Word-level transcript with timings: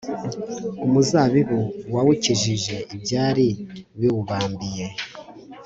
umuzabibu 0.85 1.59
wawukijije 1.93 2.75
ibyari 2.95 3.47
biwubambiye 3.99 4.85